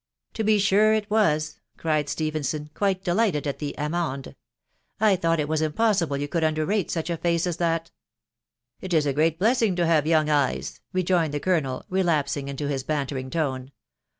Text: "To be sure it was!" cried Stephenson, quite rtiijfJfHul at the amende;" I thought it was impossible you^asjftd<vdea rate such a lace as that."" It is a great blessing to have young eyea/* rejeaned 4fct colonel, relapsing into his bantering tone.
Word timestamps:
"To 0.33 0.43
be 0.43 0.57
sure 0.57 0.93
it 0.95 1.07
was!" 1.11 1.59
cried 1.77 2.09
Stephenson, 2.09 2.71
quite 2.73 3.03
rtiijfJfHul 3.03 3.45
at 3.45 3.59
the 3.59 3.75
amende;" 3.77 4.33
I 4.99 5.15
thought 5.15 5.39
it 5.39 5.47
was 5.47 5.61
impossible 5.61 6.17
you^asjftd<vdea 6.17 6.65
rate 6.67 6.89
such 6.89 7.11
a 7.11 7.19
lace 7.23 7.45
as 7.45 7.57
that."" 7.57 7.91
It 8.81 8.95
is 8.95 9.05
a 9.05 9.13
great 9.13 9.37
blessing 9.37 9.75
to 9.75 9.85
have 9.85 10.07
young 10.07 10.25
eyea/* 10.25 10.79
rejeaned 10.91 11.33
4fct 11.35 11.43
colonel, 11.43 11.85
relapsing 11.87 12.47
into 12.47 12.67
his 12.67 12.83
bantering 12.83 13.29
tone. 13.29 13.71